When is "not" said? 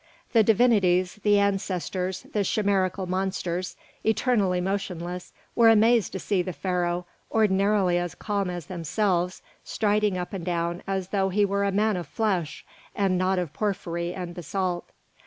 13.19-13.37